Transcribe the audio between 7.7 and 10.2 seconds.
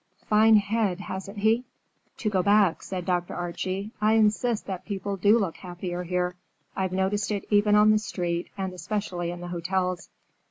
on the street, and especially in the hotels."